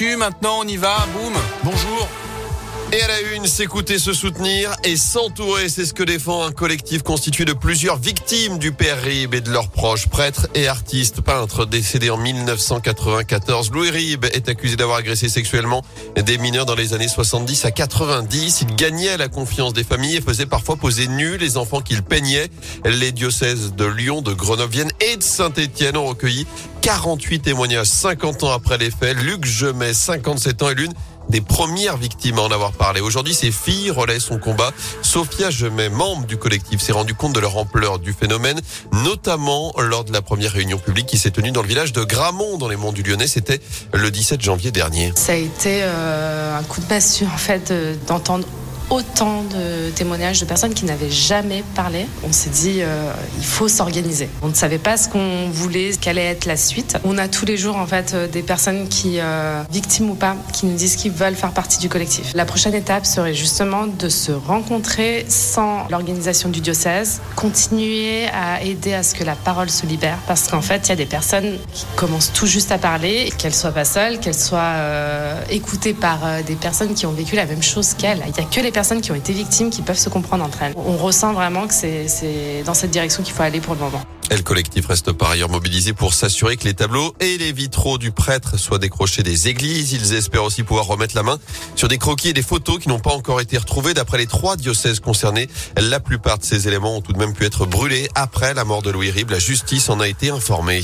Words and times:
Maintenant, 0.00 0.60
on 0.60 0.66
y 0.66 0.78
va. 0.78 0.96
Boum. 1.12 1.34
Bonjour. 1.62 2.08
Et 2.92 3.00
à 3.02 3.06
la 3.06 3.20
une, 3.36 3.46
s'écouter, 3.46 4.00
se 4.00 4.12
soutenir 4.12 4.74
et 4.82 4.96
s'entourer, 4.96 5.68
c'est 5.68 5.84
ce 5.84 5.94
que 5.94 6.02
défend 6.02 6.44
un 6.44 6.50
collectif 6.50 7.04
constitué 7.04 7.44
de 7.44 7.52
plusieurs 7.52 7.96
victimes 7.96 8.58
du 8.58 8.72
père 8.72 9.00
Rib 9.00 9.32
et 9.32 9.40
de 9.40 9.48
leurs 9.48 9.68
proches, 9.68 10.08
prêtres 10.08 10.48
et 10.56 10.66
artistes, 10.66 11.20
peintres 11.20 11.66
décédés 11.66 12.10
en 12.10 12.16
1994. 12.16 13.70
Louis 13.70 13.90
Rib 13.90 14.24
est 14.24 14.48
accusé 14.48 14.74
d'avoir 14.74 14.98
agressé 14.98 15.28
sexuellement 15.28 15.84
des 16.16 16.36
mineurs 16.38 16.66
dans 16.66 16.74
les 16.74 16.92
années 16.92 17.06
70 17.06 17.64
à 17.64 17.70
90. 17.70 18.62
Il 18.62 18.74
gagnait 18.74 19.16
la 19.16 19.28
confiance 19.28 19.72
des 19.72 19.84
familles 19.84 20.16
et 20.16 20.20
faisait 20.20 20.46
parfois 20.46 20.74
poser 20.74 21.06
nus 21.06 21.38
les 21.38 21.58
enfants 21.58 21.82
qu'il 21.82 22.02
peignait. 22.02 22.48
Les 22.84 23.12
diocèses 23.12 23.72
de 23.72 23.84
Lyon, 23.84 24.20
de 24.20 24.32
Grenoble, 24.32 24.72
Vienne 24.72 24.90
et 25.00 25.16
de 25.16 25.22
Saint-Étienne 25.22 25.96
ont 25.96 26.06
recueilli 26.06 26.44
48 26.82 27.40
témoignages 27.40 27.86
50 27.86 28.42
ans 28.42 28.52
après 28.52 28.78
les 28.78 28.90
faits. 28.90 29.16
Luc 29.16 29.44
Gemet, 29.44 29.94
57 29.94 30.62
ans, 30.64 30.70
et 30.70 30.74
l'une 30.74 30.92
des 31.30 31.40
premières 31.40 31.96
victimes 31.96 32.38
à 32.38 32.42
en 32.42 32.50
avoir 32.50 32.72
parlé. 32.72 33.00
Aujourd'hui, 33.00 33.34
ses 33.34 33.52
filles 33.52 33.90
relaient 33.90 34.20
son 34.20 34.38
combat. 34.38 34.72
Sophia 35.02 35.50
Gemet, 35.50 35.88
membre 35.88 36.26
du 36.26 36.36
collectif, 36.36 36.80
s'est 36.80 36.92
rendu 36.92 37.14
compte 37.14 37.32
de 37.32 37.40
leur 37.40 37.56
ampleur 37.56 37.98
du 37.98 38.12
phénomène, 38.12 38.60
notamment 38.92 39.72
lors 39.78 40.04
de 40.04 40.12
la 40.12 40.22
première 40.22 40.52
réunion 40.52 40.78
publique 40.78 41.06
qui 41.06 41.18
s'est 41.18 41.30
tenue 41.30 41.52
dans 41.52 41.62
le 41.62 41.68
village 41.68 41.92
de 41.92 42.02
Gramont, 42.02 42.58
dans 42.58 42.68
les 42.68 42.76
monts 42.76 42.92
du 42.92 43.02
Lyonnais. 43.02 43.28
C'était 43.28 43.60
le 43.94 44.10
17 44.10 44.40
janvier 44.40 44.72
dernier. 44.72 45.12
Ça 45.14 45.32
a 45.32 45.36
été 45.36 45.80
euh, 45.82 46.58
un 46.58 46.62
coup 46.64 46.80
de 46.80 46.86
massue, 46.88 47.26
en 47.26 47.38
fait, 47.38 47.72
d'entendre 48.06 48.46
autant 48.90 49.44
de 49.44 49.90
témoignages 49.90 50.40
de 50.40 50.44
personnes 50.44 50.74
qui 50.74 50.84
n'avaient 50.84 51.10
jamais 51.10 51.64
parlé. 51.74 52.06
On 52.24 52.32
s'est 52.32 52.50
dit, 52.50 52.80
euh, 52.80 53.12
il 53.38 53.44
faut 53.44 53.68
s'organiser. 53.68 54.28
On 54.42 54.48
ne 54.48 54.54
savait 54.54 54.78
pas 54.78 54.96
ce 54.96 55.08
qu'on 55.08 55.48
voulait, 55.50 55.92
quelle 56.00 56.18
allait 56.18 56.28
être 56.28 56.46
la 56.46 56.56
suite. 56.56 56.98
On 57.04 57.16
a 57.18 57.28
tous 57.28 57.46
les 57.46 57.56
jours, 57.56 57.76
en 57.76 57.86
fait, 57.86 58.12
euh, 58.14 58.26
des 58.26 58.42
personnes 58.42 58.88
qui, 58.88 59.20
euh, 59.20 59.62
victimes 59.70 60.10
ou 60.10 60.14
pas, 60.14 60.36
qui 60.52 60.66
nous 60.66 60.76
disent 60.76 60.96
qu'ils 60.96 61.12
veulent 61.12 61.36
faire 61.36 61.52
partie 61.52 61.78
du 61.78 61.88
collectif. 61.88 62.32
La 62.34 62.44
prochaine 62.44 62.74
étape 62.74 63.06
serait 63.06 63.34
justement 63.34 63.86
de 63.86 64.08
se 64.08 64.32
rencontrer 64.32 65.24
sans 65.28 65.86
l'organisation 65.88 66.48
du 66.48 66.60
diocèse, 66.60 67.20
continuer 67.36 68.26
à 68.28 68.62
aider 68.62 68.94
à 68.94 69.02
ce 69.02 69.14
que 69.14 69.24
la 69.24 69.36
parole 69.36 69.70
se 69.70 69.86
libère, 69.86 70.18
parce 70.26 70.48
qu'en 70.48 70.62
fait, 70.62 70.82
il 70.86 70.88
y 70.88 70.92
a 70.92 70.96
des 70.96 71.06
personnes 71.06 71.58
qui 71.72 71.86
commencent 71.96 72.32
tout 72.32 72.46
juste 72.46 72.72
à 72.72 72.78
parler, 72.78 73.32
qu'elles 73.38 73.54
soient 73.54 73.70
pas 73.70 73.84
seules, 73.84 74.18
qu'elles 74.18 74.34
soient 74.34 74.74
écoutées 75.48 75.94
par 75.94 76.18
des 76.46 76.54
personnes 76.54 76.94
qui 76.94 77.06
ont 77.06 77.12
vécu 77.12 77.36
la 77.36 77.46
même 77.46 77.62
chose 77.62 77.94
qu'elles. 77.94 78.22
Il 78.26 78.32
n'y 78.32 78.40
a 78.40 78.50
que 78.50 78.60
les 78.60 78.72
qui 79.02 79.12
ont 79.12 79.14
été 79.14 79.32
victimes 79.32 79.70
qui 79.70 79.82
peuvent 79.82 79.98
se 79.98 80.08
comprendre 80.08 80.42
entre 80.42 80.62
elles. 80.62 80.72
On 80.76 80.96
ressent 80.96 81.32
vraiment 81.34 81.66
que 81.66 81.74
c'est 81.74 82.62
dans 82.64 82.74
cette 82.74 82.90
direction 82.90 83.22
qu'il 83.22 83.34
faut 83.34 83.42
aller 83.42 83.60
pour 83.60 83.74
le 83.74 83.80
moment. 83.80 84.02
Et 84.30 84.36
le 84.36 84.42
collectif 84.42 84.86
reste 84.86 85.12
par 85.12 85.30
ailleurs 85.30 85.50
mobilisé 85.50 85.92
pour 85.92 86.14
s'assurer 86.14 86.56
que 86.56 86.64
les 86.64 86.72
tableaux 86.72 87.14
et 87.20 87.36
les 87.36 87.52
vitraux 87.52 87.98
du 87.98 88.10
prêtre 88.10 88.56
soient 88.58 88.78
décrochés 88.78 89.22
des 89.22 89.48
églises. 89.48 89.92
Ils 89.92 90.14
espèrent 90.14 90.44
aussi 90.44 90.62
pouvoir 90.62 90.86
remettre 90.86 91.14
la 91.14 91.22
main 91.22 91.38
sur 91.76 91.88
des 91.88 91.98
croquis 91.98 92.28
et 92.28 92.32
des 92.32 92.42
photos 92.42 92.78
qui 92.78 92.88
n'ont 92.88 93.00
pas 93.00 93.12
encore 93.12 93.40
été 93.40 93.58
retrouvés. 93.58 93.92
D'après 93.92 94.18
les 94.18 94.26
trois 94.26 94.56
diocèses 94.56 95.00
concernés, 95.00 95.48
la 95.76 96.00
plupart 96.00 96.38
de 96.38 96.44
ces 96.44 96.68
éléments 96.68 96.96
ont 96.96 97.00
tout 97.02 97.12
de 97.12 97.18
même 97.18 97.34
pu 97.34 97.44
être 97.44 97.66
brûlés 97.66 98.08
après 98.14 98.54
la 98.54 98.64
mort 98.64 98.82
de 98.82 98.90
Louis 98.90 99.10
Rib. 99.10 99.30
La 99.30 99.40
justice 99.40 99.90
en 99.90 100.00
a 100.00 100.08
été 100.08 100.30
informée. 100.30 100.82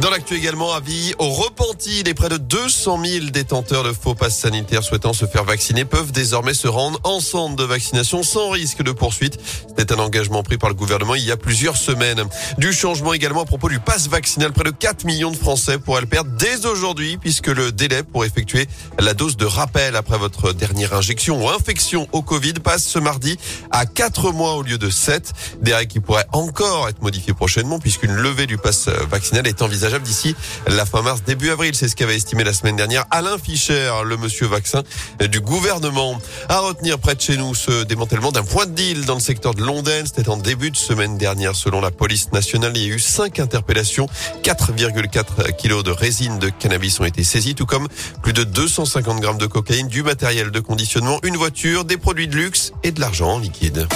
Dans 0.00 0.08
l'actu 0.08 0.34
également, 0.34 0.72
avis 0.72 1.12
au 1.18 1.28
repenti, 1.28 2.02
les 2.04 2.14
près 2.14 2.30
de 2.30 2.38
200 2.38 3.04
000 3.04 3.26
détenteurs 3.26 3.84
de 3.84 3.92
faux 3.92 4.14
passes 4.14 4.38
sanitaires 4.38 4.82
souhaitant 4.82 5.12
se 5.12 5.26
faire 5.26 5.44
vacciner 5.44 5.84
peuvent 5.84 6.10
désormais 6.10 6.54
se 6.54 6.68
rendre 6.68 6.98
en 7.04 7.20
centre 7.20 7.54
de 7.54 7.64
vaccination 7.64 8.22
sans 8.22 8.48
risque 8.48 8.82
de 8.82 8.92
poursuite. 8.92 9.38
C'était 9.68 9.92
un 9.92 9.98
engagement 9.98 10.42
pris 10.42 10.56
par 10.56 10.70
le 10.70 10.74
gouvernement 10.74 11.16
il 11.16 11.24
y 11.26 11.30
a 11.30 11.36
plusieurs 11.36 11.76
semaines. 11.76 12.22
Du 12.56 12.72
changement 12.72 13.12
également 13.12 13.42
à 13.42 13.44
propos 13.44 13.68
du 13.68 13.78
pass 13.78 14.08
vaccinal. 14.08 14.52
Près 14.52 14.64
de 14.64 14.70
4 14.70 15.04
millions 15.04 15.32
de 15.32 15.36
Français 15.36 15.78
pourraient 15.78 16.00
le 16.00 16.06
perdre 16.06 16.30
dès 16.38 16.64
aujourd'hui 16.64 17.18
puisque 17.18 17.48
le 17.48 17.70
délai 17.70 18.02
pour 18.02 18.24
effectuer 18.24 18.68
la 19.00 19.12
dose 19.12 19.36
de 19.36 19.44
rappel 19.44 19.96
après 19.96 20.16
votre 20.16 20.54
dernière 20.54 20.94
injection 20.94 21.44
ou 21.44 21.50
infection 21.50 22.08
au 22.12 22.22
Covid 22.22 22.54
passe 22.54 22.84
ce 22.84 22.98
mardi 22.98 23.36
à 23.70 23.84
4 23.84 24.32
mois 24.32 24.54
au 24.54 24.62
lieu 24.62 24.78
de 24.78 24.88
7. 24.88 25.30
Des 25.60 25.74
règles 25.74 25.92
qui 25.92 26.00
pourraient 26.00 26.26
encore 26.32 26.88
être 26.88 27.02
modifiées 27.02 27.34
prochainement 27.34 27.78
puisqu'une 27.78 28.14
levée 28.14 28.46
du 28.46 28.56
pass 28.56 28.88
vaccinal 28.88 29.46
est 29.46 29.60
envisagée 29.60 29.89
d'ici 29.98 30.36
la 30.66 30.86
fin 30.86 31.02
mars, 31.02 31.22
début 31.24 31.50
avril. 31.50 31.74
C'est 31.74 31.88
ce 31.88 31.96
qu'avait 31.96 32.16
estimé 32.16 32.44
la 32.44 32.52
semaine 32.52 32.76
dernière 32.76 33.04
Alain 33.10 33.38
Fischer, 33.38 33.92
le 34.04 34.16
monsieur 34.16 34.46
vaccin 34.46 34.82
du 35.28 35.40
gouvernement. 35.40 36.20
À 36.48 36.60
retenir 36.60 36.98
près 36.98 37.14
de 37.14 37.20
chez 37.20 37.36
nous 37.36 37.54
ce 37.54 37.84
démantèlement 37.84 38.32
d'un 38.32 38.42
point 38.42 38.66
de 38.66 38.72
deal 38.72 39.04
dans 39.04 39.14
le 39.14 39.20
secteur 39.20 39.54
de 39.54 39.62
Londaine. 39.62 40.06
C'était 40.06 40.28
en 40.28 40.36
début 40.36 40.70
de 40.70 40.76
semaine 40.76 41.18
dernière. 41.18 41.54
Selon 41.54 41.80
la 41.80 41.90
police 41.90 42.32
nationale, 42.32 42.76
il 42.76 42.86
y 42.86 42.90
a 42.90 42.94
eu 42.94 43.00
cinq 43.00 43.38
interpellations. 43.40 44.08
4,4 44.42 45.56
kilos 45.56 45.82
de 45.82 45.90
résine 45.90 46.38
de 46.38 46.48
cannabis 46.48 47.00
ont 47.00 47.04
été 47.04 47.24
saisis, 47.24 47.54
tout 47.54 47.66
comme 47.66 47.88
plus 48.22 48.32
de 48.32 48.44
250 48.44 49.20
grammes 49.20 49.38
de 49.38 49.46
cocaïne, 49.46 49.88
du 49.88 50.02
matériel 50.02 50.50
de 50.50 50.60
conditionnement, 50.60 51.18
une 51.24 51.36
voiture, 51.36 51.84
des 51.84 51.96
produits 51.96 52.28
de 52.28 52.36
luxe 52.36 52.72
et 52.82 52.92
de 52.92 53.00
l'argent 53.00 53.32
en 53.32 53.38
liquide. 53.38 53.88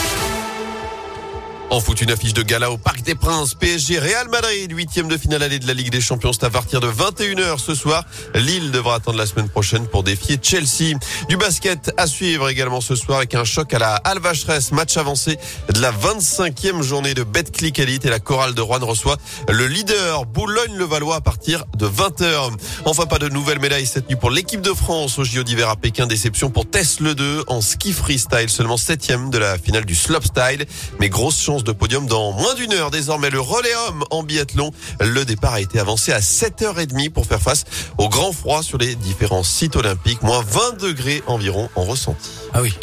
En 1.74 1.80
foot, 1.80 2.00
une 2.02 2.12
affiche 2.12 2.34
de 2.34 2.42
gala 2.42 2.70
au 2.70 2.76
Parc 2.76 3.02
des 3.02 3.16
Princes. 3.16 3.54
PSG 3.54 3.98
Real 3.98 4.28
Madrid, 4.28 4.70
huitième 4.70 5.08
de 5.08 5.16
finale 5.16 5.42
allée 5.42 5.58
de 5.58 5.66
la 5.66 5.74
Ligue 5.74 5.90
des 5.90 6.00
Champions. 6.00 6.32
C'est 6.32 6.44
à 6.44 6.50
partir 6.50 6.78
de 6.78 6.86
21h 6.86 7.58
ce 7.58 7.74
soir. 7.74 8.04
Lille 8.36 8.70
devra 8.70 8.94
attendre 8.94 9.18
la 9.18 9.26
semaine 9.26 9.48
prochaine 9.48 9.88
pour 9.88 10.04
défier 10.04 10.38
Chelsea. 10.40 10.96
Du 11.28 11.36
basket 11.36 11.90
à 11.96 12.06
suivre 12.06 12.48
également 12.48 12.80
ce 12.80 12.94
soir 12.94 13.18
avec 13.18 13.34
un 13.34 13.42
choc 13.42 13.74
à 13.74 13.80
la 13.80 13.96
Alvacheresse. 13.96 14.70
Match 14.70 14.96
avancé 14.96 15.36
de 15.68 15.80
la 15.80 15.90
25e 15.90 16.80
journée 16.82 17.12
de 17.12 17.24
Betclic 17.24 17.76
Elite 17.80 18.06
et 18.06 18.10
la 18.10 18.20
chorale 18.20 18.54
de 18.54 18.60
Rouen 18.60 18.78
reçoit 18.78 19.16
le 19.48 19.66
leader 19.66 20.26
Boulogne-le-Valois 20.26 21.16
à 21.16 21.20
partir 21.22 21.64
de 21.76 21.88
20h. 21.88 22.52
Enfin, 22.84 23.06
pas 23.06 23.18
de 23.18 23.28
nouvelles 23.28 23.58
médailles 23.58 23.86
cette 23.86 24.08
nuit 24.08 24.16
pour 24.16 24.30
l'équipe 24.30 24.60
de 24.60 24.72
France 24.72 25.18
au 25.18 25.24
JO 25.24 25.42
d'hiver 25.42 25.68
à 25.68 25.74
Pékin. 25.74 26.06
Déception 26.06 26.50
pour 26.50 26.70
Tesla 26.70 27.14
2 27.14 27.46
en 27.48 27.60
ski 27.60 27.92
freestyle. 27.92 28.48
Seulement 28.48 28.76
septième 28.76 29.30
de 29.30 29.38
la 29.38 29.58
finale 29.58 29.84
du 29.84 29.96
slopestyle. 29.96 30.66
Mais 31.00 31.08
grosse 31.08 31.42
chance 31.42 31.63
de 31.64 31.72
podium 31.72 32.06
dans 32.06 32.32
moins 32.32 32.54
d'une 32.54 32.72
heure. 32.72 32.90
Désormais, 32.90 33.30
le 33.30 33.40
relais 33.40 33.74
en 34.10 34.22
biathlon. 34.22 34.70
Le 35.00 35.24
départ 35.24 35.54
a 35.54 35.60
été 35.60 35.80
avancé 35.80 36.12
à 36.12 36.20
7h30 36.20 37.10
pour 37.10 37.26
faire 37.26 37.40
face 37.40 37.64
au 37.98 38.08
grand 38.08 38.32
froid 38.32 38.62
sur 38.62 38.78
les 38.78 38.94
différents 38.94 39.42
sites 39.42 39.76
olympiques. 39.76 40.22
Moins 40.22 40.44
20 40.46 40.80
degrés 40.80 41.22
environ 41.26 41.68
en 41.74 41.84
ressenti. 41.84 42.30
Ah 42.52 42.62
oui. 42.62 42.74